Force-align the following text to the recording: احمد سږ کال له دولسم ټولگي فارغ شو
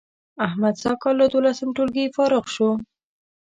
احمد 0.45 0.75
سږ 0.83 0.95
کال 1.03 1.15
له 1.21 1.27
دولسم 1.33 1.69
ټولگي 1.77 2.05
فارغ 2.15 2.45
شو 2.55 2.69